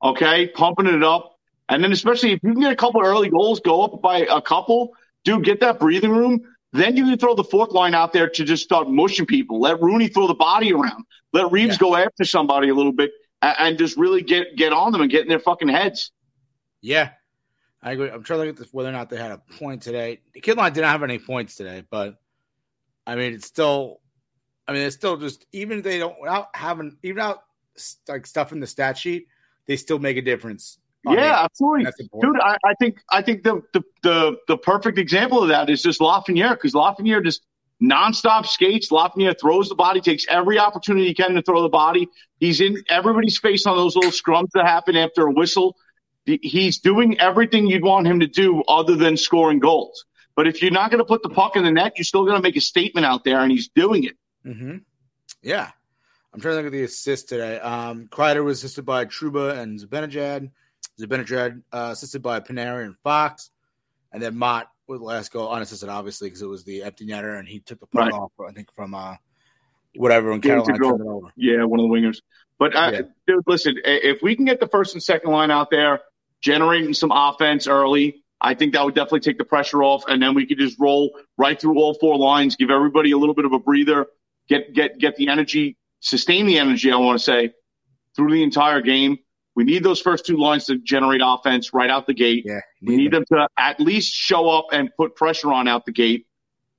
[0.02, 1.36] Okay, pumping it up.
[1.68, 4.40] And then especially if you can get a couple early goals, go up by a
[4.40, 6.42] couple, dude, get that breathing room.
[6.72, 9.60] Then you can throw the fourth line out there to just start mushing people.
[9.60, 11.04] Let Rooney throw the body around.
[11.32, 11.78] Let Reaves Yeah.
[11.80, 13.10] go after somebody a little bit
[13.42, 16.12] and, just really get get on them and get in their fucking heads.
[16.80, 17.10] Yeah,
[17.82, 18.10] I agree.
[18.10, 20.20] I'm trying to look at this, whether or not they had a point today.
[20.32, 22.20] The kid line didn't have any points today, but
[23.06, 24.00] I mean, it's still.
[24.66, 27.42] I mean, it's still just even if they don't without having even out
[28.08, 29.26] like stuff in the stat sheet,
[29.66, 30.78] they still make a difference.
[31.04, 31.86] Yeah, absolutely.
[32.20, 35.82] Dude, I, I think I think the, the the the perfect example of that is
[35.82, 37.42] just Lafreniere because Lafreniere just
[37.82, 38.90] nonstop skates.
[38.90, 42.08] Lafreniere throws the body, takes every opportunity he can to throw the body.
[42.38, 45.76] He's in everybody's face on those little scrums that happen after a whistle.
[46.24, 50.04] He's doing everything you'd want him to do other than scoring goals.
[50.36, 52.36] But if you're not going to put the puck in the net, you're still going
[52.36, 54.16] to make a statement out there, and he's doing it.
[54.46, 54.78] Mm-hmm.
[55.42, 55.70] Yeah.
[56.32, 57.58] I'm trying to look at the assists today.
[57.58, 60.50] Um, Kreider was assisted by Trouba and Zibanejad.
[60.98, 63.50] Zibanejad uh, assisted by Panarin and Fox.
[64.12, 67.38] And then Motte with the last goal, unassisted, obviously, because it was the empty netter,
[67.38, 68.12] and he took the puck Right.
[68.12, 69.16] off, I think, from uh,
[69.96, 71.28] whatever when Carolina turned it over.
[71.36, 72.20] Yeah, one of the wingers.
[72.58, 73.00] But uh, Yeah.
[73.26, 76.00] dude, listen, if we can get the first and second line out there
[76.40, 80.34] generating some offense early, I think that would definitely take the pressure off, and then
[80.34, 83.52] we could just roll right through all four lines, give everybody a little bit of
[83.52, 84.06] a breather,
[84.48, 86.90] get get get the energy, sustain the energy.
[86.90, 87.52] I want to say
[88.16, 89.18] through the entire game.
[89.54, 92.44] We need those first two lines to generate offense right out the gate.
[92.46, 92.60] Yeah.
[92.80, 96.26] We need them to at least show up and put pressure on out the gate.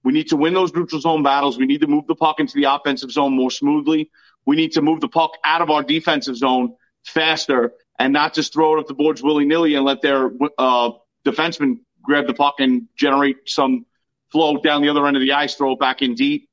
[0.03, 1.57] We need to win those neutral zone battles.
[1.57, 4.09] We need to move the puck into the offensive zone more smoothly.
[4.45, 8.53] We need to move the puck out of our defensive zone faster and not just
[8.53, 10.91] throw it up the boards willy nilly and let their uh,
[11.25, 13.85] defensemen grab the puck and generate some
[14.31, 16.49] flow down the other end of the ice, throw it back in deep.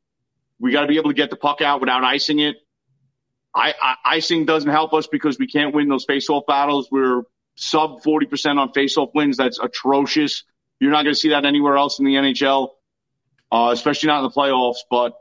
[0.58, 2.56] We got to be able to get the puck out without icing it.
[3.54, 6.88] I, I icing doesn't help us because we can't win those face-off battles.
[6.90, 7.22] We're
[7.56, 9.36] sub 40% on face-off wins.
[9.36, 10.44] That's atrocious.
[10.78, 12.68] You're not going to see that anywhere else in the NHL,
[13.52, 14.78] uh, especially not in the playoffs.
[14.90, 15.14] But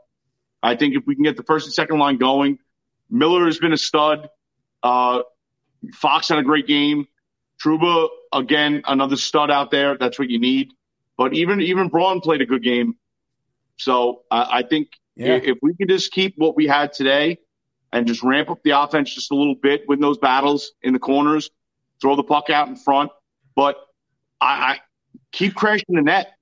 [0.62, 2.58] I think if we can get the first and second line going,
[3.10, 4.28] Miller has been a stud.
[4.82, 5.20] Uh,
[5.94, 7.06] Fox had a great game.
[7.62, 9.98] Trouba, again, another stud out there.
[9.98, 10.72] That's what you need.
[11.18, 12.96] But even even Braun played a good game.
[13.76, 15.40] So I, I think Yeah.
[15.42, 17.38] if we can just keep what we had today
[17.92, 20.98] and just ramp up the offense just a little bit with those battles in the
[20.98, 21.50] corners,
[22.00, 23.10] throw the puck out in front.
[23.56, 23.76] But
[24.40, 24.78] I, I
[25.32, 26.32] keep crashing the net.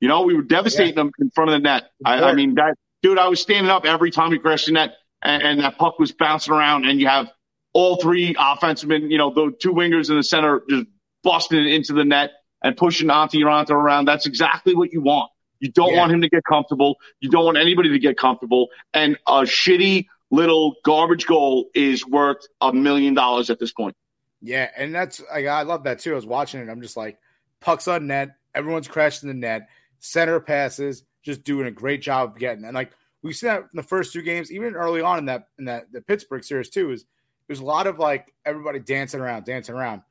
[0.00, 1.90] You know, we were devastating them in front of the net.
[2.04, 4.94] I, I mean, that dude, I was standing up every time he crashed the net,
[5.22, 7.30] and, and that puck was bouncing around, and you have
[7.72, 10.86] all three offensemen, you know, the two wingers in the center just
[11.22, 12.30] busting it into the net
[12.62, 14.06] and pushing Antti Raanta around.
[14.06, 15.30] That's exactly what you want.
[15.60, 16.00] You don't Yeah.
[16.00, 16.96] want him to get comfortable.
[17.20, 18.68] You don't want anybody to get comfortable.
[18.92, 23.94] And a shitty little garbage goal is worth a million dollars at this point.
[24.40, 26.12] Yeah, and that's like I love that too.
[26.12, 26.68] I was watching it.
[26.68, 27.18] I'm just like
[27.60, 28.30] pucks on net.
[28.52, 29.68] Everyone's crashing the net.
[30.00, 32.64] Center passes, just doing a great job of getting.
[32.64, 32.90] And like
[33.22, 35.92] we've seen that in the first two games, even early on in that in that
[35.92, 36.90] the Pittsburgh series too.
[36.90, 37.04] Is
[37.46, 40.02] there's a lot of like everybody dancing around, dancing around.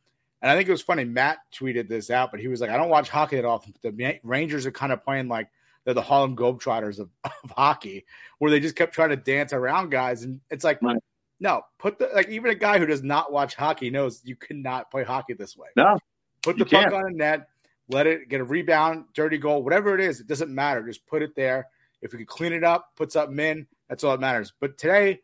[0.41, 1.03] And I think it was funny.
[1.03, 3.73] Matt tweeted this out, but he was like, "I don't watch hockey that often.
[3.81, 5.49] The Rangers are kind of playing like
[5.83, 8.05] they're the Harlem Globetrotters of, of hockey,
[8.39, 10.97] where they just kept trying to dance around guys, and it's like, Right.
[11.39, 14.91] no, put the like even a guy who does not watch hockey knows you cannot
[14.91, 15.67] play hockey this way.
[15.75, 15.97] No,
[16.43, 16.93] Put the puck can't.
[16.93, 17.47] on a net,
[17.87, 20.19] let it get a rebound, dirty goal, whatever it is.
[20.19, 20.81] It doesn't matter.
[20.85, 21.67] Just put it there.
[22.01, 24.53] If we can clean it up, put something in, that's all that matters.
[24.59, 25.21] But today,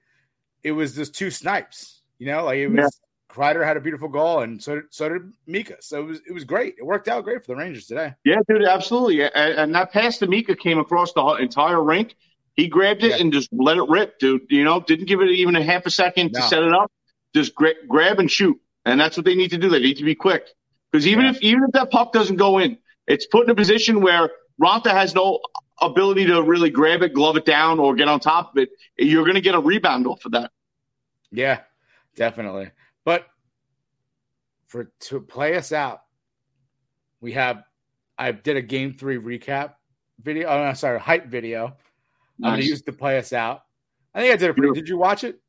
[0.64, 2.02] it was just two snipes.
[2.20, 3.00] You know, like it was.
[3.30, 5.76] Kreider had a beautiful goal, and so did, so did Mika.
[5.82, 6.76] So it was it was great.
[6.78, 8.14] It worked out great for the Rangers today.
[8.24, 9.22] Yeah, dude, absolutely.
[9.24, 12.16] And, and that pass to Mika came across the entire rink.
[12.56, 13.18] He grabbed it Yeah.
[13.18, 14.44] and just let it rip, dude.
[14.50, 16.92] You know, didn't give it even a half a second to set it up.
[17.36, 19.70] Just gra- grab and shoot, and that's what they need to do.
[19.70, 20.48] They need to be quick
[20.92, 21.32] because even Yeah.
[21.32, 24.30] if even if that puck doesn't go in, it's put in a position where
[24.62, 25.40] Raanta has no
[25.82, 28.70] ability to really grab it, glove it down, or get on top of it.
[28.98, 30.50] You're going to get a rebound off of that.
[31.32, 31.60] Yeah,
[32.16, 32.72] definitely.
[34.68, 36.02] For to play us out,
[37.22, 37.64] we have
[38.18, 39.76] I did a game three recap
[40.22, 40.50] video.
[40.50, 41.76] Oh, no, sorry, hype video.
[42.44, 43.64] I'm gonna use to play us out.
[44.14, 44.74] I think I did a pretty.
[44.74, 45.40] Did you watch it?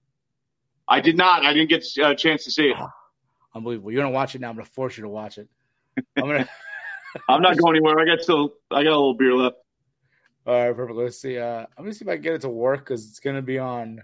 [0.87, 1.45] I did not.
[1.45, 2.77] I didn't get a chance to see it.
[3.55, 3.91] Unbelievable.
[3.91, 4.49] You're gonna watch it now.
[4.49, 5.49] I'm gonna force you to watch it.
[6.17, 6.49] I'm gonna.
[7.29, 7.99] I'm not going anywhere.
[7.99, 8.55] I got still.
[8.71, 9.57] I got a little beer left.
[10.47, 10.99] All right, perfect.
[10.99, 11.39] Let's see.
[11.39, 13.59] Uh, I'm gonna see if I can get it to work because it's gonna be
[13.59, 14.03] on.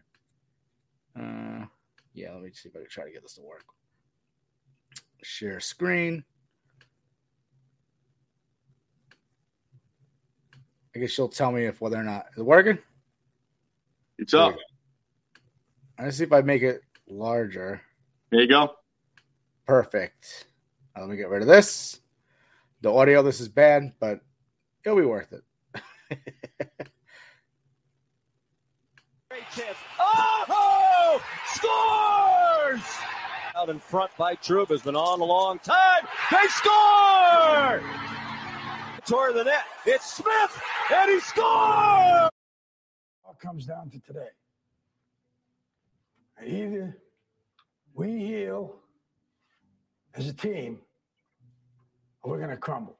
[1.18, 1.64] Uh,
[2.12, 2.32] yeah.
[2.32, 3.64] Let me see if I can try to get this to work.
[5.24, 6.22] Share screen.
[10.94, 12.78] I guess she'll tell me if whether or not is it working.
[14.18, 14.54] It's up.
[15.98, 17.80] I'm gonna see if I make it larger.
[18.30, 18.74] There you go.
[19.66, 20.46] Perfect.
[20.94, 22.00] Now let me get rid of this.
[22.82, 24.20] The audio, this is bad, but
[24.84, 25.42] it'll be worth it.
[29.30, 29.78] Great chance.
[29.98, 31.20] Oh!
[31.54, 33.03] Scores!
[33.64, 36.02] Out in front by Trouba has been on a long time.
[36.30, 37.80] They score!
[39.06, 39.64] Toward the net.
[39.86, 40.60] It's Smith,
[40.92, 42.28] and he scores!
[43.24, 44.28] all comes down to today.
[46.46, 46.98] Either
[47.94, 48.76] we heal
[50.12, 50.80] as a team,
[52.22, 52.98] or we're going to crumble.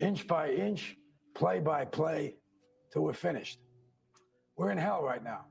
[0.00, 0.96] Inch by inch,
[1.36, 2.34] play by play,
[2.92, 3.60] till we're finished.
[4.56, 5.44] We're in hell right now,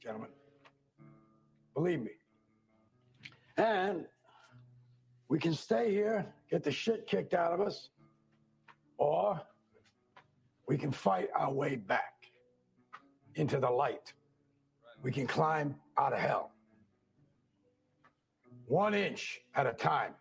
[0.00, 0.30] gentlemen.
[1.74, 2.12] Believe me.
[3.58, 4.06] And
[5.28, 7.90] we can stay here, get the shit kicked out of us,
[8.98, 9.40] or
[10.68, 12.30] we can fight our way back
[13.34, 14.12] into the light.
[15.02, 16.52] We can climb out of hell.
[18.66, 20.14] One inch at a time.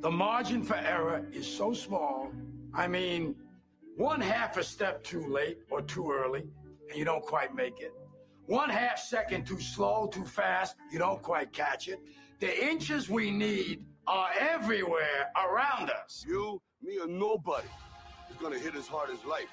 [0.00, 2.30] The margin for error is so small.
[2.72, 3.34] I mean,
[3.96, 6.44] one half a step too late or too early,
[6.88, 7.92] and you don't quite make it.
[8.48, 12.00] One half second too slow, too fast, you don't quite catch it.
[12.40, 16.24] The inches we need are everywhere around us.
[16.26, 17.68] You, me, or nobody
[18.30, 19.50] is gonna hit as hard as life.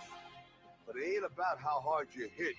[0.88, 2.56] But it ain't about how hard you hit.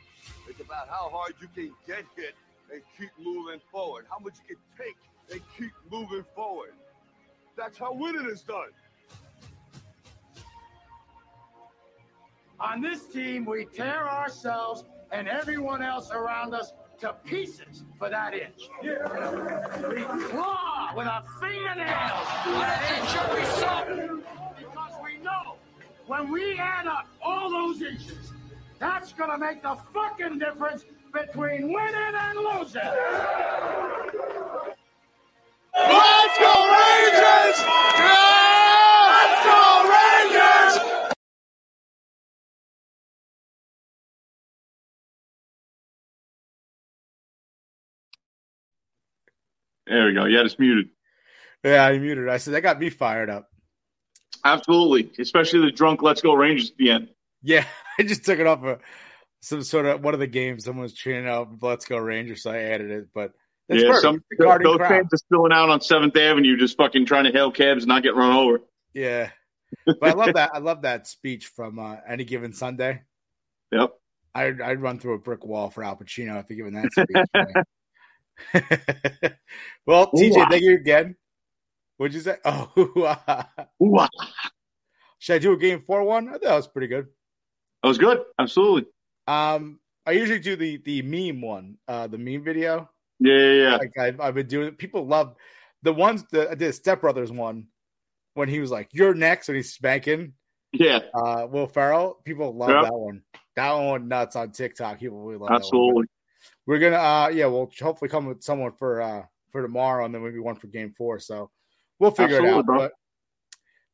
[0.46, 2.34] It's about how hard you can get hit
[2.70, 4.04] and keep moving forward.
[4.10, 4.96] How much you can take
[5.32, 6.74] and keep moving forward.
[7.56, 8.68] That's how winning is done.
[12.60, 18.34] On this team, we tear ourselves and everyone else around us to pieces for that
[18.34, 18.68] inch.
[18.82, 24.22] We claw with our fingernails for that inch every second.
[24.58, 25.56] Because we know
[26.06, 28.32] when we add up all those inches,
[28.78, 32.82] that's gonna make the fucking difference between winning and losing.
[35.74, 37.64] Let's go Rangers!
[37.98, 38.45] Let's
[49.86, 50.24] There we go.
[50.24, 50.88] Yeah, it's muted.
[51.64, 52.28] Yeah, I muted.
[52.28, 53.48] I said that got me fired up.
[54.44, 57.08] Absolutely, especially the drunk "Let's Go Rangers" at the end.
[57.42, 57.64] Yeah,
[57.98, 58.80] I just took it off of
[59.40, 60.64] some sort of one of the games.
[60.64, 63.08] Someone was cheering out "Let's Go Rangers," so I added it.
[63.14, 63.32] But
[63.68, 64.02] that's yeah, perfect.
[64.02, 64.88] some The those crowd.
[64.88, 68.02] fans are spilling out on Seventh Avenue, just fucking trying to hail cabs and not
[68.02, 68.60] get run over.
[68.94, 69.30] Yeah,
[69.86, 70.50] but I love that.
[70.54, 73.02] I love that speech from uh, any given Sunday.
[73.72, 73.92] Yep.
[74.34, 77.64] I'd, I'd run through a brick wall for Al Pacino after giving that speech.
[79.86, 80.48] well, TJ, Ooh-ah.
[80.50, 81.16] thank you again.
[81.96, 82.36] What'd you say?
[82.44, 82.70] Oh.
[83.82, 84.08] Ooh-ah.
[85.18, 86.28] should I do a game four one?
[86.28, 87.06] I thought that was pretty good.
[87.82, 88.22] That was good.
[88.38, 88.86] Absolutely.
[89.26, 92.88] Um, I usually do the the meme one, uh, the meme video.
[93.18, 93.76] Yeah, yeah, yeah.
[93.76, 94.72] Like I've, I've been doing.
[94.72, 95.34] People love
[95.82, 96.72] the ones that I did.
[96.74, 97.66] Step Brothers one
[98.34, 100.34] when he was like, "You're next," and he's spanking.
[100.72, 102.18] Yeah, Uh, Will Ferrell.
[102.24, 102.82] People love Yep.
[102.84, 103.22] that one.
[103.54, 104.98] That one went nuts on TikTok.
[105.00, 105.62] People really love that one.
[105.62, 106.04] absolutely.
[106.66, 110.22] We're gonna, uh, yeah, we'll hopefully come with someone for uh for tomorrow, and then
[110.24, 111.18] maybe one for Game Four.
[111.20, 111.50] So
[111.98, 112.66] we'll figure it out.
[112.66, 112.78] bro.
[112.78, 112.92] But,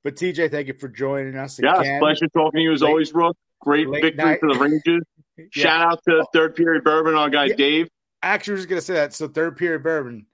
[0.05, 2.01] but TJ, thank you for joining us Yeah, it's a again.
[2.01, 3.37] pleasure talking to you as Late- always, Rook.
[3.61, 4.41] Great victory night.
[4.41, 5.03] for the Rangers.
[5.39, 5.47] Yeah.
[5.51, 7.55] Shout out to third period bourbon, our guy Yeah.
[7.57, 7.89] Dave.
[8.23, 9.15] Actually, I was just gonna say that.
[9.15, 10.27] So third period bourbon,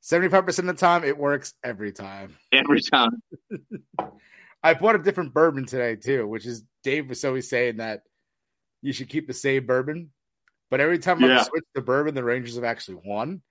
[0.00, 2.34] seventy five percent of the time, it works every time.
[2.50, 3.22] Every time.
[4.62, 8.02] I bought a different bourbon today too, which is Dave was always saying that
[8.80, 10.10] you should keep the same bourbon,
[10.70, 11.40] but every time Yeah.
[11.40, 13.42] I switch to bourbon, the Rangers have actually won.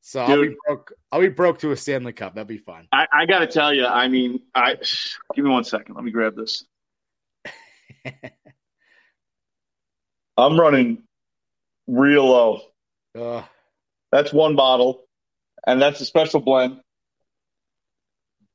[0.00, 0.92] So I'll be broke.
[1.12, 2.34] I'll be broke to a Stanley Cup.
[2.34, 2.88] That'd be fun.
[2.92, 4.76] I, I got to tell you, I mean, I
[5.34, 5.96] give me one second.
[5.96, 6.64] Let me grab this.
[10.36, 11.02] I'm running
[11.86, 12.60] real low.
[13.18, 13.42] Uh,
[14.12, 15.04] That's one bottle,
[15.66, 16.80] and that's a special blend.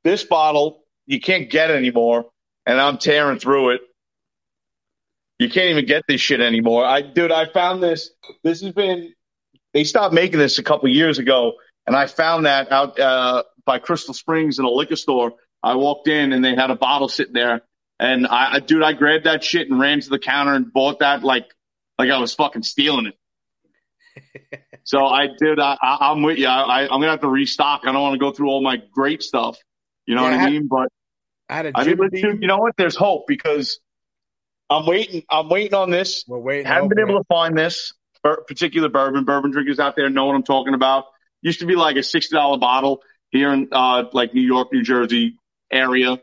[0.02, 2.26] This bottle you can't get anymore,
[2.66, 3.82] and I'm tearing through it.
[5.38, 6.84] You can't even get this shit anymore.
[6.84, 8.10] I, dude, I found this.
[8.42, 9.12] This has been.
[9.72, 11.54] They stopped making this a couple years ago,
[11.86, 15.32] and I found that out uh, by Crystal Springs in a liquor store.
[15.62, 17.62] I walked in, and they had a bottle sitting there,
[17.98, 21.00] and I, I dude, I grabbed that shit and ran to the counter and bought
[21.00, 21.46] that like,
[21.98, 23.14] like I was fucking stealing it.
[24.86, 25.58] So I did.
[25.58, 26.46] I, I, I'm with you.
[26.46, 27.82] I, I'm gonna have to restock.
[27.84, 29.56] I don't want to go through all my great stuff.
[30.06, 30.68] You know Yeah, what I mean?
[30.68, 30.88] But
[31.48, 32.42] I had a I mean, Jim let's do, Beam.
[32.42, 32.74] you know what?
[32.76, 33.80] There's hope because
[34.70, 35.22] I'm waiting.
[35.30, 36.24] I'm waiting on this.
[36.26, 36.66] We're waiting.
[36.66, 39.24] Haven't been hoping able to find this particular bourbon.
[39.24, 41.04] Bourbon drinkers out there know what I'm talking about.
[41.42, 44.82] Used to be like a sixty dollar bottle here in uh, like New York, New
[44.82, 45.36] Jersey
[45.70, 46.18] area,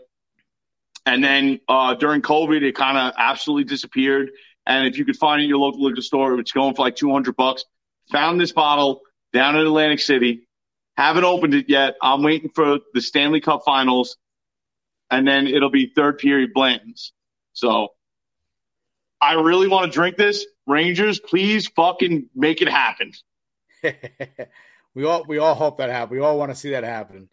[1.05, 4.31] and then uh, during COVID, it kind of absolutely disappeared.
[4.65, 6.95] And if you could find it in your local liquor store, it's going for like
[6.95, 7.63] two hundred bucks.
[8.11, 9.01] Found this bottle
[9.31, 10.47] down in Atlantic City.
[10.97, 11.95] Haven't opened it yet.
[12.01, 14.17] I'm waiting for the Stanley Cup Finals,
[15.09, 17.13] and then it'll be third period blends.
[17.53, 17.89] So
[19.21, 20.45] I really want to drink this.
[20.65, 23.13] Rangers, please fucking make it happen.
[24.95, 26.17] we all we all hope that happen.
[26.17, 27.29] We all want to see that happen.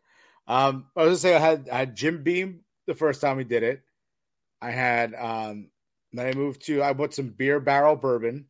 [0.46, 3.44] Um, I was gonna say I had I had Jim Beam the first time we
[3.44, 3.82] did it.
[4.60, 5.68] I had um,
[6.12, 8.46] then I moved to I bought some beer barrel bourbon.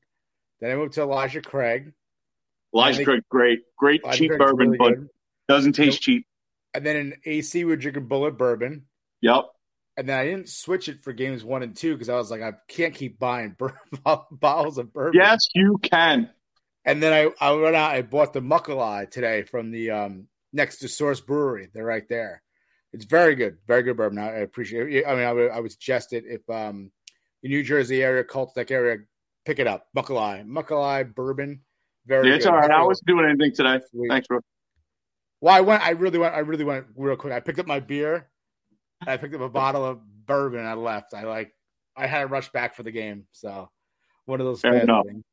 [0.61, 1.92] Then I moved to Elijah Craig.
[2.74, 5.09] Elijah Craig, great, great Elijah cheap Craig's bourbon, really but good.
[5.48, 6.27] doesn't taste cheap.
[6.74, 8.87] And then in AC we're drinking Bulleit Bourbon.
[9.22, 9.46] Yep.
[9.98, 12.40] And then I didn't switch it for games one and two because I was like,
[12.40, 13.76] I can't keep buying bur-
[14.30, 15.20] bottles of bourbon.
[15.20, 16.30] Yes, you can.
[16.84, 17.90] And then I, I went out.
[17.90, 21.68] I bought the Muckalai today from the um, next to Source Brewery.
[21.74, 22.42] They're right there.
[22.92, 24.18] It's very good, very good bourbon.
[24.18, 24.94] I, I appreciate.
[24.94, 25.04] it.
[25.04, 26.92] I mean, I would, I would suggest it if um,
[27.42, 28.98] the New Jersey area, Cult area,
[29.44, 29.88] pick it up.
[29.96, 31.62] Muckalai, Muckalai bourbon.
[32.06, 32.28] Very.
[32.28, 32.54] Yeah, it's good.
[32.54, 32.70] all right.
[32.70, 33.80] I wasn't doing anything today.
[33.90, 34.08] Sweet.
[34.08, 34.38] Thanks, bro.
[35.40, 35.82] Well, I went.
[35.82, 36.34] I really went.
[36.37, 37.32] I really went real quick.
[37.32, 38.28] I picked up my beer.
[39.06, 40.64] I picked up a bottle of bourbon.
[40.64, 41.14] I left.
[41.14, 41.54] I like.
[41.96, 43.26] I had to rush back for the game.
[43.32, 43.68] So
[44.26, 45.06] one of those Fair enough.
[45.06, 45.24] things.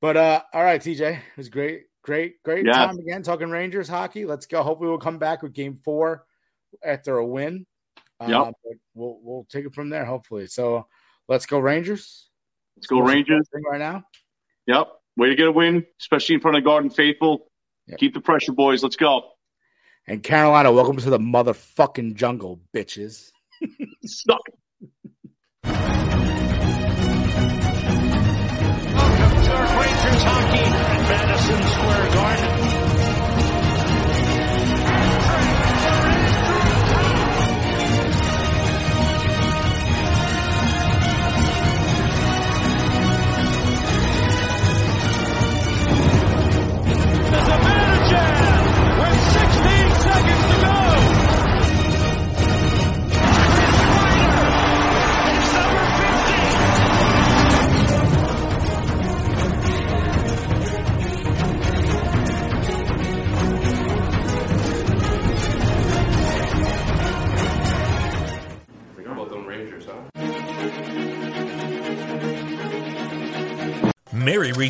[0.00, 2.72] But uh, all right, TJ, it was great, great, great Yeah.
[2.72, 4.24] time again talking Rangers hockey.
[4.26, 4.62] Let's go.
[4.62, 6.24] Hopefully, we'll come back with Game Four
[6.84, 7.66] after a win.
[8.20, 8.54] Uh, Yep.
[8.94, 10.04] we'll we'll take it from there.
[10.04, 10.86] Hopefully, so
[11.28, 12.28] let's go Rangers.
[12.76, 13.48] Let's go Rangers.
[13.70, 14.04] Right now.
[14.66, 14.88] Yep.
[15.16, 17.50] Way to get a win, especially in front of Garden Faithful.
[17.86, 17.98] Yep.
[17.98, 18.82] Keep the pressure, boys.
[18.82, 19.30] Let's go.
[20.06, 23.32] And Carolina, welcome to the motherfucking jungle, bitches.
[24.04, 24.42] Suck.
[25.62, 25.80] Welcome
[29.44, 32.53] to Rangers hockey at Madison Square Garden.